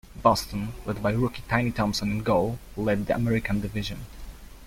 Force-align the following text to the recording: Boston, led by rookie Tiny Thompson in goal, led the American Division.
Boston, 0.23 0.69
led 0.87 1.03
by 1.03 1.11
rookie 1.11 1.43
Tiny 1.47 1.69
Thompson 1.69 2.09
in 2.09 2.23
goal, 2.23 2.57
led 2.75 3.05
the 3.05 3.13
American 3.13 3.61
Division. 3.61 3.99